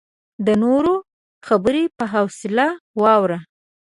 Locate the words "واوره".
3.01-3.39